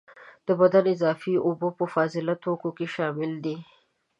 د 0.47 0.49
بدن 0.61 0.85
اضافي 0.95 1.33
اوبه 1.47 1.69
په 1.79 1.85
فاضله 1.93 2.33
توکو 2.43 2.69
کې 2.77 2.87
شاملي 2.95 3.39
دي. 3.45 3.57